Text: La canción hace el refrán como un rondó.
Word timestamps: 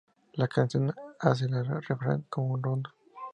La 0.33 0.47
canción 0.47 0.91
hace 1.19 1.45
el 1.45 1.63
refrán 1.83 2.25
como 2.27 2.55
un 2.55 2.63
rondó. 2.63 2.89